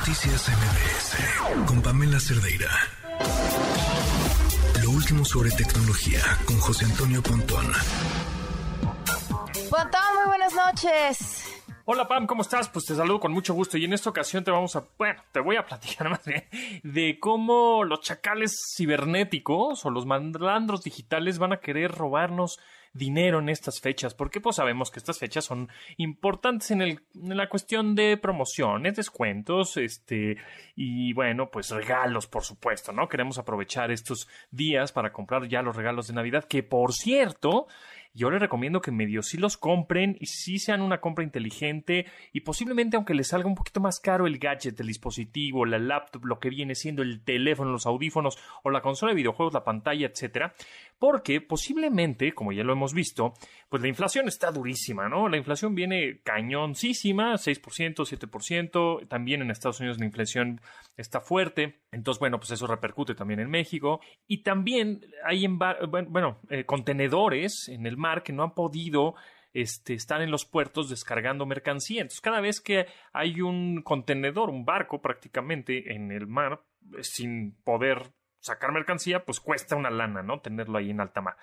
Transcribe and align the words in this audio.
Noticias 0.00 0.48
MBS 0.48 1.66
con 1.66 1.82
Pamela 1.82 2.18
Cerdeira. 2.18 2.70
Lo 4.82 4.92
último 4.92 5.26
sobre 5.26 5.50
tecnología 5.50 6.20
con 6.46 6.58
José 6.58 6.86
Antonio 6.86 7.22
Pontón. 7.22 7.66
Pontón, 9.68 10.00
muy 10.16 10.26
buenas 10.26 10.54
noches. 10.54 11.44
Hola 11.84 12.08
Pam, 12.08 12.26
¿cómo 12.26 12.40
estás? 12.40 12.70
Pues 12.70 12.86
te 12.86 12.94
saludo 12.94 13.20
con 13.20 13.32
mucho 13.32 13.52
gusto 13.52 13.76
y 13.76 13.84
en 13.84 13.92
esta 13.92 14.08
ocasión 14.08 14.42
te 14.42 14.50
vamos 14.50 14.74
a, 14.74 14.86
bueno, 14.96 15.22
te 15.32 15.40
voy 15.40 15.56
a 15.56 15.66
platicar 15.66 16.08
más 16.08 16.24
bien 16.24 16.44
de 16.82 17.18
cómo 17.20 17.84
los 17.84 18.00
chacales 18.00 18.56
cibernéticos 18.74 19.84
o 19.84 19.90
los 19.90 20.06
malandros 20.06 20.80
digitales 20.80 21.38
van 21.38 21.52
a 21.52 21.60
querer 21.60 21.92
robarnos 21.92 22.58
dinero 22.92 23.38
en 23.38 23.48
estas 23.48 23.80
fechas, 23.80 24.14
porque 24.14 24.40
pues 24.40 24.56
sabemos 24.56 24.90
que 24.90 24.98
estas 24.98 25.18
fechas 25.18 25.44
son 25.44 25.68
importantes 25.96 26.70
en, 26.70 26.82
el, 26.82 27.00
en 27.14 27.36
la 27.36 27.48
cuestión 27.48 27.94
de 27.94 28.16
promociones, 28.16 28.96
descuentos, 28.96 29.76
este, 29.76 30.36
y 30.74 31.12
bueno, 31.12 31.50
pues 31.50 31.70
regalos, 31.70 32.26
por 32.26 32.42
supuesto, 32.42 32.92
¿no? 32.92 33.08
Queremos 33.08 33.38
aprovechar 33.38 33.90
estos 33.90 34.28
días 34.50 34.92
para 34.92 35.12
comprar 35.12 35.46
ya 35.48 35.62
los 35.62 35.76
regalos 35.76 36.08
de 36.08 36.14
Navidad, 36.14 36.44
que 36.44 36.62
por 36.62 36.92
cierto, 36.92 37.66
yo 38.12 38.28
les 38.30 38.40
recomiendo 38.40 38.80
que 38.80 38.90
medio 38.90 39.22
sí 39.22 39.38
los 39.38 39.56
compren 39.56 40.16
y 40.18 40.26
sí 40.26 40.58
sean 40.58 40.82
una 40.82 41.00
compra 41.00 41.22
inteligente 41.22 42.06
y 42.32 42.40
posiblemente 42.40 42.96
aunque 42.96 43.14
les 43.14 43.28
salga 43.28 43.48
un 43.48 43.54
poquito 43.54 43.78
más 43.80 44.00
caro 44.00 44.26
el 44.26 44.38
gadget, 44.38 44.80
el 44.80 44.88
dispositivo, 44.88 45.64
la 45.64 45.78
laptop, 45.78 46.24
lo 46.24 46.40
que 46.40 46.50
viene 46.50 46.74
siendo 46.74 47.02
el 47.02 47.22
teléfono, 47.22 47.70
los 47.70 47.86
audífonos 47.86 48.36
o 48.64 48.70
la 48.70 48.82
consola 48.82 49.12
de 49.12 49.16
videojuegos, 49.16 49.54
la 49.54 49.62
pantalla, 49.62 50.08
etcétera, 50.08 50.54
porque 50.98 51.40
posiblemente, 51.40 52.32
como 52.32 52.52
ya 52.52 52.64
lo 52.64 52.72
hemos 52.72 52.79
visto, 52.88 53.34
pues 53.68 53.82
la 53.82 53.88
inflación 53.88 54.28
está 54.28 54.50
durísima, 54.50 55.08
¿no? 55.08 55.28
La 55.28 55.36
inflación 55.36 55.74
viene 55.74 56.20
cañoncísima, 56.22 57.34
6%, 57.34 57.94
7%, 58.04 59.08
también 59.08 59.42
en 59.42 59.50
Estados 59.50 59.80
Unidos 59.80 59.98
la 59.98 60.06
inflación 60.06 60.60
está 60.96 61.20
fuerte, 61.20 61.80
entonces 61.92 62.18
bueno, 62.18 62.38
pues 62.38 62.50
eso 62.50 62.66
repercute 62.66 63.14
también 63.14 63.40
en 63.40 63.50
México 63.50 64.00
y 64.26 64.42
también 64.42 65.06
hay 65.24 65.46
bueno, 65.46 66.40
eh, 66.48 66.64
contenedores 66.64 67.68
en 67.68 67.86
el 67.86 67.96
mar 67.96 68.22
que 68.22 68.32
no 68.32 68.42
han 68.42 68.54
podido 68.54 69.14
este, 69.52 69.94
estar 69.94 70.22
en 70.22 70.30
los 70.30 70.44
puertos 70.44 70.88
descargando 70.88 71.46
mercancía. 71.46 72.02
Entonces, 72.02 72.20
cada 72.20 72.40
vez 72.40 72.60
que 72.60 72.86
hay 73.12 73.40
un 73.40 73.82
contenedor, 73.82 74.50
un 74.50 74.64
barco 74.64 75.00
prácticamente 75.00 75.92
en 75.92 76.12
el 76.12 76.26
mar, 76.26 76.62
eh, 76.96 77.02
sin 77.02 77.52
poder 77.64 78.12
sacar 78.40 78.72
mercancía, 78.72 79.24
pues 79.24 79.40
cuesta 79.40 79.76
una 79.76 79.90
lana, 79.90 80.22
¿no? 80.22 80.40
Tenerlo 80.40 80.78
ahí 80.78 80.90
en 80.90 81.00
alta 81.00 81.20
mar. 81.20 81.36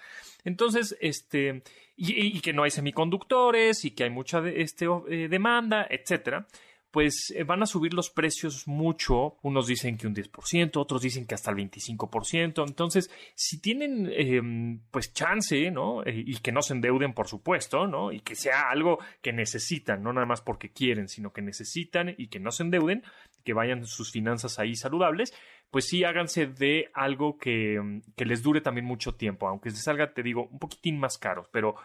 Entonces, 0.43 0.97
este, 0.99 1.63
y, 1.95 2.39
que 2.41 2.53
no 2.53 2.63
hay 2.63 2.71
semiconductores 2.71 3.85
y 3.85 3.91
que 3.91 4.03
hay 4.03 4.09
mucha 4.09 4.39
este, 4.47 4.85
eh, 5.09 5.27
demanda, 5.29 5.87
etcétera 5.89 6.45
pues 6.91 7.33
eh, 7.35 7.43
van 7.43 7.61
a 7.63 7.65
subir 7.65 7.93
los 7.93 8.09
precios 8.09 8.67
mucho. 8.67 9.37
Unos 9.41 9.67
dicen 9.67 9.97
que 9.97 10.07
un 10.07 10.15
10%, 10.15 10.77
otros 10.77 11.01
dicen 11.01 11.25
que 11.25 11.35
hasta 11.35 11.51
el 11.51 11.57
25%. 11.57 12.65
Entonces, 12.67 13.09
si 13.35 13.59
tienen 13.59 14.09
em, 14.11 14.81
pues 14.91 15.13
chance, 15.13 15.69
¿no? 15.71 16.03
Eh, 16.03 16.23
y 16.25 16.37
que 16.37 16.51
no 16.51 16.61
se 16.61 16.73
endeuden, 16.73 17.13
por 17.13 17.27
supuesto, 17.27 17.87
¿no? 17.87 18.11
Y 18.11 18.21
que 18.21 18.35
sea 18.35 18.69
algo 18.69 18.99
que 19.21 19.33
necesitan, 19.33 20.01
no 20.01 20.13
nada 20.13 20.25
más 20.25 20.41
porque 20.41 20.71
quieren, 20.71 21.07
sino 21.07 21.33
que 21.33 21.41
necesitan 21.41 22.13
y 22.17 22.27
que 22.27 22.39
no 22.39 22.51
se 22.51 22.63
endeuden, 22.63 23.03
que 23.43 23.53
vayan 23.53 23.85
sus 23.85 24.11
finanzas 24.11 24.59
ahí 24.59 24.75
saludables, 24.75 25.33
pues 25.71 25.85
sí 25.87 26.03
háganse 26.03 26.47
de 26.47 26.89
algo 26.93 27.37
que, 27.37 27.75
em, 27.75 28.01
que 28.15 28.25
les 28.25 28.41
dure 28.43 28.61
también 28.61 28.85
mucho 28.85 29.15
tiempo, 29.15 29.47
aunque 29.47 29.69
les 29.69 29.83
salga, 29.83 30.13
te 30.13 30.23
digo, 30.23 30.47
un 30.47 30.59
poquitín 30.59 30.99
más 30.99 31.17
caro, 31.17 31.49
pero 31.51 31.75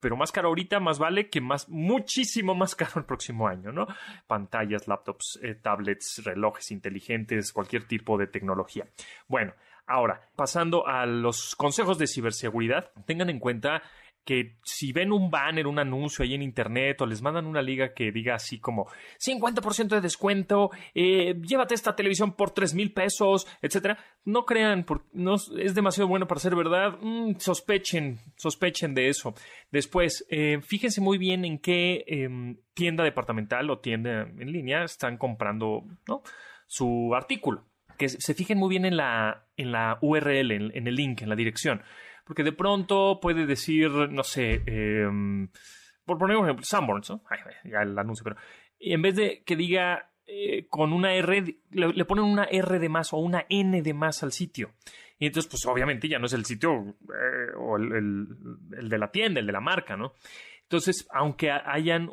pero 0.00 0.16
más 0.16 0.32
caro 0.32 0.48
ahorita, 0.48 0.80
más 0.80 0.98
vale 0.98 1.28
que 1.28 1.40
más, 1.40 1.68
muchísimo 1.68 2.54
más 2.54 2.74
caro 2.76 2.92
el 2.96 3.04
próximo 3.04 3.48
año, 3.48 3.72
¿no? 3.72 3.86
Pantallas, 4.26 4.88
laptops, 4.88 5.38
eh, 5.42 5.54
tablets, 5.54 6.22
relojes 6.24 6.70
inteligentes, 6.70 7.52
cualquier 7.52 7.84
tipo 7.84 8.18
de 8.18 8.26
tecnología. 8.26 8.86
Bueno, 9.28 9.54
ahora, 9.86 10.28
pasando 10.36 10.86
a 10.86 11.06
los 11.06 11.54
consejos 11.56 11.98
de 11.98 12.06
ciberseguridad, 12.06 12.90
tengan 13.06 13.30
en 13.30 13.38
cuenta 13.38 13.82
que 14.26 14.56
si 14.64 14.92
ven 14.92 15.12
un 15.12 15.30
banner, 15.30 15.68
un 15.68 15.78
anuncio 15.78 16.24
ahí 16.24 16.34
en 16.34 16.42
internet 16.42 17.00
o 17.00 17.06
les 17.06 17.22
mandan 17.22 17.46
una 17.46 17.62
liga 17.62 17.94
que 17.94 18.10
diga 18.10 18.34
así 18.34 18.58
como 18.58 18.88
50% 19.24 19.86
de 19.86 20.00
descuento, 20.00 20.70
eh, 20.94 21.40
llévate 21.40 21.74
esta 21.74 21.94
televisión 21.94 22.32
por 22.32 22.50
3 22.50 22.74
mil 22.74 22.92
pesos, 22.92 23.46
etcétera, 23.62 23.98
no 24.24 24.44
crean, 24.44 24.82
porque 24.82 25.06
no, 25.12 25.36
es 25.36 25.74
demasiado 25.76 26.08
bueno 26.08 26.26
para 26.26 26.40
ser 26.40 26.56
verdad, 26.56 26.98
mm, 27.00 27.36
sospechen, 27.38 28.18
sospechen 28.36 28.94
de 28.94 29.08
eso. 29.08 29.32
Después, 29.70 30.26
eh, 30.28 30.58
fíjense 30.60 31.00
muy 31.00 31.18
bien 31.18 31.44
en 31.44 31.60
qué 31.60 32.04
em, 32.08 32.56
tienda 32.74 33.04
departamental 33.04 33.70
o 33.70 33.78
tienda 33.78 34.22
en 34.22 34.50
línea 34.50 34.82
están 34.82 35.18
comprando 35.18 35.84
su 36.66 37.14
artículo. 37.14 37.64
Que 37.96 38.08
se 38.08 38.34
fijen 38.34 38.58
muy 38.58 38.68
bien 38.68 38.84
en 38.84 38.96
la, 38.96 39.46
en 39.56 39.72
la 39.72 39.98
URL, 40.02 40.50
en 40.50 40.86
el 40.86 40.94
link, 40.96 41.22
en 41.22 41.30
la 41.30 41.36
dirección 41.36 41.80
porque 42.26 42.42
de 42.42 42.52
pronto 42.52 43.20
puede 43.22 43.46
decir, 43.46 43.88
no 43.88 44.24
sé, 44.24 44.62
em, 44.66 45.48
por 46.04 46.18
poner 46.18 46.36
un 46.36 46.44
ejemplo, 46.44 46.64
Sanborns, 46.64 47.10
¿no? 47.10 47.22
ya 47.64 47.82
el 47.82 47.96
anuncio, 47.96 48.24
pero 48.24 48.36
en 48.80 49.00
vez 49.00 49.14
de 49.14 49.42
que 49.44 49.54
diga 49.54 50.10
eh, 50.26 50.66
con 50.68 50.92
una 50.92 51.14
R, 51.14 51.60
le, 51.70 52.04
ponen 52.04 52.24
una 52.24 52.44
R 52.44 52.80
de 52.80 52.88
más 52.88 53.12
o 53.12 53.18
una 53.18 53.46
N 53.48 53.80
de 53.80 53.94
más 53.94 54.24
al 54.24 54.32
sitio. 54.32 54.72
Y 55.18 55.26
entonces, 55.26 55.48
pues 55.48 55.64
obviamente 55.66 56.08
ya 56.08 56.18
no 56.18 56.26
es 56.26 56.32
el 56.32 56.44
sitio 56.44 56.96
eh, 57.00 57.54
o 57.56 57.76
el, 57.76 58.26
el, 58.76 58.88
de 58.88 58.98
la 58.98 59.10
tienda, 59.12 59.40
el 59.40 59.46
de 59.46 59.52
la 59.52 59.60
marca, 59.60 59.96
¿no? 59.96 60.14
Entonces, 60.62 61.06
aunque 61.12 61.52
hayan 61.52 62.10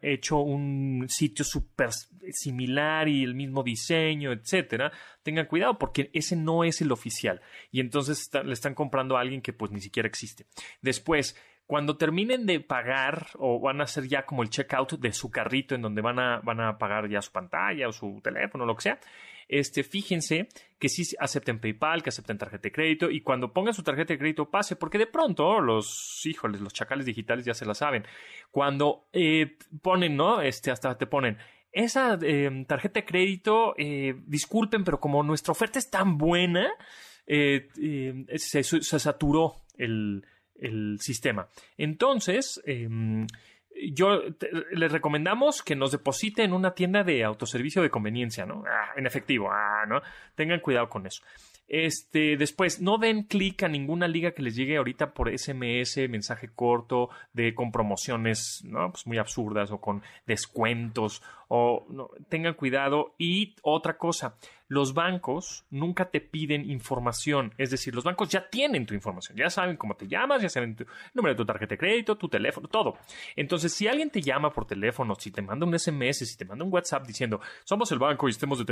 hecho 0.00 0.38
un 0.38 1.04
sitio 1.08 1.44
súper 1.44 1.90
similar 2.32 3.08
y 3.08 3.22
el 3.22 3.34
mismo 3.34 3.62
diseño, 3.62 4.32
etcétera, 4.32 4.92
tengan 5.22 5.46
cuidado 5.46 5.78
porque 5.78 6.10
ese 6.12 6.36
no 6.36 6.64
es 6.64 6.80
el 6.80 6.92
oficial. 6.92 7.40
Y 7.70 7.80
entonces 7.80 8.30
le 8.44 8.52
están 8.52 8.74
comprando 8.74 9.16
a 9.16 9.20
alguien 9.20 9.42
que 9.42 9.52
pues 9.52 9.70
ni 9.70 9.80
siquiera 9.80 10.08
existe. 10.08 10.46
Después, 10.80 11.36
cuando 11.66 11.96
terminen 11.96 12.44
de 12.44 12.60
pagar 12.60 13.28
o 13.38 13.60
van 13.60 13.80
a 13.80 13.84
hacer 13.84 14.06
ya 14.06 14.26
como 14.26 14.42
el 14.42 14.50
checkout 14.50 14.92
de 14.98 15.12
su 15.12 15.30
carrito 15.30 15.74
en 15.74 15.82
donde 15.82 16.02
van 16.02 16.18
a, 16.18 16.40
van 16.40 16.60
a 16.60 16.76
pagar 16.76 17.08
ya 17.08 17.22
su 17.22 17.32
pantalla 17.32 17.88
o 17.88 17.92
su 17.92 18.20
teléfono, 18.22 18.66
lo 18.66 18.74
que 18.76 18.82
sea, 18.82 19.00
este, 19.48 19.82
fíjense 19.82 20.48
que 20.78 20.88
sí 20.88 21.16
acepten 21.18 21.60
PayPal, 21.60 22.02
que 22.02 22.08
acepten 22.08 22.38
tarjeta 22.38 22.62
de 22.62 22.72
crédito 22.72 23.10
y 23.10 23.20
cuando 23.20 23.52
pongan 23.52 23.74
su 23.74 23.82
tarjeta 23.82 24.14
de 24.14 24.18
crédito 24.18 24.50
pase, 24.50 24.76
porque 24.76 24.98
de 24.98 25.06
pronto 25.06 25.60
los, 25.60 26.20
híjoles, 26.24 26.60
los 26.60 26.72
chacales 26.72 27.06
digitales 27.06 27.44
ya 27.44 27.54
se 27.54 27.66
la 27.66 27.74
saben. 27.74 28.04
Cuando 28.50 29.08
eh, 29.12 29.56
ponen, 29.82 30.16
¿no? 30.16 30.40
Este, 30.40 30.70
hasta 30.70 30.96
te 30.96 31.06
ponen, 31.06 31.38
esa 31.72 32.18
em, 32.22 32.64
tarjeta 32.64 33.00
de 33.00 33.06
crédito, 33.06 33.74
eh, 33.78 34.14
disculpen, 34.26 34.84
pero 34.84 35.00
como 35.00 35.22
nuestra 35.22 35.52
oferta 35.52 35.78
es 35.78 35.90
tan 35.90 36.18
buena, 36.18 36.70
eh, 37.26 37.68
em, 37.78 38.26
se, 38.36 38.62
saturó 38.62 39.56
el, 39.76 40.24
sistema. 41.00 41.48
Entonces, 41.76 42.62
em, 42.64 43.26
yo 43.92 44.22
les 44.70 44.92
recomendamos 44.92 45.62
que 45.62 45.74
nos 45.74 45.90
depositen 45.90 46.46
en 46.46 46.52
una 46.52 46.72
tienda 46.72 47.02
de 47.02 47.24
autoservicio 47.24 47.82
de 47.82 47.90
conveniencia, 47.90 48.46
¿no? 48.46 48.62
Ah, 48.68 48.92
en 48.96 49.06
efectivo, 49.06 49.50
ah, 49.50 49.84
¿no? 49.88 50.02
Tengan 50.36 50.60
cuidado 50.60 50.88
con 50.88 51.06
eso. 51.06 51.22
Este, 51.68 52.36
después, 52.36 52.82
no 52.82 52.98
den 52.98 53.22
clic 53.22 53.62
a 53.62 53.68
ninguna 53.68 54.06
liga 54.06 54.32
que 54.32 54.42
les 54.42 54.54
llegue 54.54 54.76
ahorita 54.76 55.14
por 55.14 55.30
SMS, 55.30 56.06
mensaje 56.08 56.50
corto, 56.54 57.08
de 57.32 57.54
con 57.54 57.72
promociones, 57.72 58.62
¿no? 58.64 58.92
Pues 58.92 59.06
muy 59.06 59.16
absurdas 59.16 59.70
o 59.70 59.80
con 59.80 60.02
descuentos 60.26 61.22
o 61.54 61.84
no, 61.90 62.08
tengan 62.30 62.54
cuidado. 62.54 63.14
Y 63.18 63.56
otra 63.60 63.98
cosa, 63.98 64.36
los 64.68 64.94
bancos 64.94 65.66
nunca 65.68 66.06
te 66.06 66.22
piden 66.22 66.70
información, 66.70 67.52
es 67.58 67.70
decir, 67.70 67.94
los 67.94 68.04
bancos 68.04 68.30
ya 68.30 68.48
tienen 68.48 68.86
tu 68.86 68.94
información, 68.94 69.36
ya 69.36 69.50
saben 69.50 69.76
cómo 69.76 69.94
te 69.94 70.08
llamas, 70.08 70.40
ya 70.40 70.48
saben 70.48 70.74
tu 70.74 70.86
número 71.12 71.34
de 71.34 71.36
tu 71.36 71.44
tarjeta 71.44 71.74
de 71.74 71.78
crédito, 71.78 72.16
tu 72.16 72.30
teléfono, 72.30 72.68
todo. 72.68 72.96
Entonces, 73.36 73.74
si 73.74 73.86
alguien 73.86 74.08
te 74.08 74.22
llama 74.22 74.50
por 74.50 74.64
teléfono, 74.64 75.14
si 75.14 75.30
te 75.30 75.42
manda 75.42 75.66
un 75.66 75.78
SMS, 75.78 76.26
si 76.26 76.38
te 76.38 76.46
manda 76.46 76.64
un 76.64 76.72
WhatsApp 76.72 77.06
diciendo, 77.06 77.38
somos 77.64 77.92
el 77.92 77.98
banco 77.98 78.28
y 78.28 78.30
estemos 78.30 78.64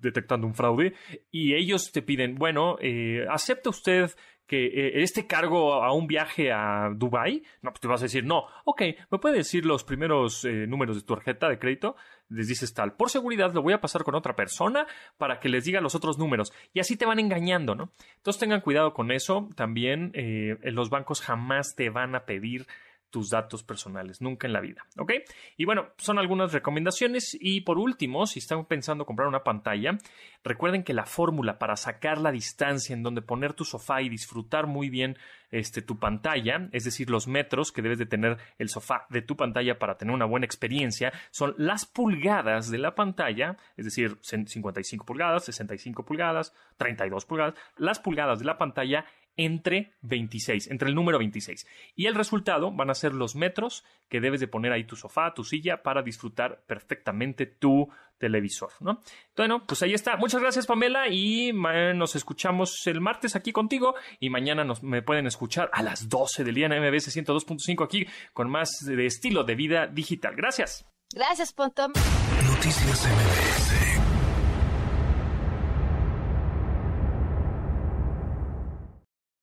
detectando 0.00 0.46
un 0.46 0.54
fraude, 0.54 0.94
y 1.30 1.52
ellos 1.52 1.92
te 1.92 2.00
piden, 2.00 2.36
bueno, 2.36 2.78
eh, 2.80 3.26
¿acepta 3.28 3.68
usted 3.68 4.10
que 4.46 4.66
eh, 4.66 5.02
este 5.02 5.26
cargo 5.26 5.82
a 5.82 5.92
un 5.92 6.06
viaje 6.06 6.52
a 6.52 6.90
Dubai, 6.94 7.42
no, 7.62 7.70
pues 7.70 7.80
te 7.80 7.88
vas 7.88 8.02
a 8.02 8.04
decir, 8.04 8.24
no, 8.24 8.44
ok, 8.64 8.82
¿me 9.10 9.18
puede 9.18 9.36
decir 9.36 9.64
los 9.64 9.84
primeros 9.84 10.44
eh, 10.44 10.66
números 10.66 10.96
de 10.96 11.02
tu 11.02 11.14
tarjeta 11.14 11.48
de 11.48 11.58
crédito? 11.58 11.96
Les 12.28 12.48
dices 12.48 12.72
tal, 12.74 12.94
por 12.94 13.10
seguridad 13.10 13.52
lo 13.52 13.62
voy 13.62 13.72
a 13.72 13.80
pasar 13.80 14.02
con 14.02 14.14
otra 14.14 14.34
persona 14.34 14.86
para 15.18 15.40
que 15.40 15.48
les 15.48 15.64
diga 15.64 15.80
los 15.80 15.94
otros 15.94 16.18
números 16.18 16.52
y 16.72 16.80
así 16.80 16.96
te 16.96 17.06
van 17.06 17.18
engañando, 17.18 17.74
¿no? 17.74 17.92
Entonces 18.16 18.40
tengan 18.40 18.60
cuidado 18.60 18.94
con 18.94 19.10
eso, 19.10 19.48
también 19.56 20.10
eh, 20.14 20.56
los 20.64 20.90
bancos 20.90 21.20
jamás 21.20 21.74
te 21.74 21.90
van 21.90 22.14
a 22.14 22.24
pedir 22.24 22.66
tus 23.14 23.30
datos 23.30 23.62
personales, 23.62 24.20
nunca 24.20 24.48
en 24.48 24.52
la 24.52 24.60
vida, 24.60 24.84
¿ok? 24.98 25.12
Y 25.56 25.66
bueno, 25.66 25.90
son 25.98 26.18
algunas 26.18 26.52
recomendaciones 26.52 27.38
y 27.40 27.60
por 27.60 27.78
último, 27.78 28.26
si 28.26 28.40
están 28.40 28.64
pensando 28.64 29.06
comprar 29.06 29.28
una 29.28 29.44
pantalla, 29.44 29.96
recuerden 30.42 30.82
que 30.82 30.94
la 30.94 31.06
fórmula 31.06 31.60
para 31.60 31.76
sacar 31.76 32.20
la 32.20 32.32
distancia 32.32 32.92
en 32.92 33.04
donde 33.04 33.22
poner 33.22 33.52
tu 33.52 33.64
sofá 33.64 34.02
y 34.02 34.08
disfrutar 34.08 34.66
muy 34.66 34.90
bien 34.90 35.16
este, 35.52 35.80
tu 35.80 36.00
pantalla, 36.00 36.68
es 36.72 36.82
decir, 36.82 37.08
los 37.08 37.28
metros 37.28 37.70
que 37.70 37.82
debes 37.82 37.98
de 37.98 38.06
tener 38.06 38.36
el 38.58 38.68
sofá 38.68 39.06
de 39.10 39.22
tu 39.22 39.36
pantalla 39.36 39.78
para 39.78 39.96
tener 39.96 40.12
una 40.12 40.24
buena 40.24 40.46
experiencia, 40.46 41.12
son 41.30 41.54
las 41.56 41.86
pulgadas 41.86 42.68
de 42.68 42.78
la 42.78 42.96
pantalla, 42.96 43.56
es 43.76 43.84
decir, 43.84 44.18
55 44.22 45.06
pulgadas, 45.06 45.44
65 45.44 46.04
pulgadas, 46.04 46.52
32 46.78 47.26
pulgadas, 47.26 47.54
las 47.76 48.00
pulgadas 48.00 48.40
de 48.40 48.44
la 48.44 48.58
pantalla 48.58 49.04
entre 49.36 49.92
26, 50.02 50.70
entre 50.70 50.88
el 50.88 50.94
número 50.94 51.18
26. 51.18 51.66
Y 51.96 52.06
el 52.06 52.14
resultado 52.14 52.70
van 52.72 52.90
a 52.90 52.94
ser 52.94 53.14
los 53.14 53.34
metros 53.36 53.84
que 54.08 54.20
debes 54.20 54.40
de 54.40 54.48
poner 54.48 54.72
ahí 54.72 54.84
tu 54.84 54.96
sofá, 54.96 55.34
tu 55.34 55.44
silla, 55.44 55.82
para 55.82 56.02
disfrutar 56.02 56.62
perfectamente 56.66 57.46
tu 57.46 57.88
televisor, 58.18 58.70
¿no? 58.80 59.00
Bueno, 59.36 59.66
pues 59.66 59.82
ahí 59.82 59.92
está. 59.92 60.16
Muchas 60.16 60.40
gracias, 60.40 60.66
Pamela, 60.66 61.08
y 61.08 61.52
nos 61.52 62.16
escuchamos 62.16 62.86
el 62.86 63.00
martes 63.00 63.36
aquí 63.36 63.52
contigo 63.52 63.94
y 64.20 64.30
mañana 64.30 64.64
nos, 64.64 64.82
me 64.82 65.02
pueden 65.02 65.26
escuchar 65.26 65.70
a 65.72 65.82
las 65.82 66.08
12 66.08 66.44
del 66.44 66.54
día 66.54 66.66
en 66.66 66.80
MBS 66.80 67.14
102.5 67.16 67.84
aquí 67.84 68.06
con 68.32 68.50
más 68.50 68.70
de 68.86 69.06
estilo 69.06 69.44
de 69.44 69.54
vida 69.54 69.86
digital. 69.86 70.34
Gracias. 70.36 70.86
Gracias, 71.12 71.52
Ponto. 71.52 71.88
Noticias 71.88 73.06
MBS 73.06 73.53